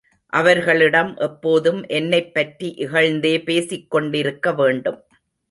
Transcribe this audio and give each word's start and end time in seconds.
அவர்களிடம் 0.33 1.17
எப்போதும் 1.17 1.85
என்னைப் 1.87 2.33
பற்றி 2.33 2.73
இகழ்ந்தே 2.77 3.33
பேசிக்கொண்டிருக்க 3.43 4.55
வேண்டும். 4.55 4.99